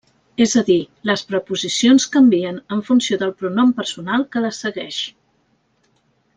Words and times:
És 0.43 0.53
a 0.61 0.61
dir, 0.69 0.77
les 1.09 1.23
preposicions 1.31 2.07
canvien 2.15 2.57
en 2.77 2.83
funció 2.89 3.21
del 3.25 3.37
pronom 3.43 3.77
personal 3.83 4.27
que 4.33 4.45
les 4.49 4.65
segueix. 4.67 5.01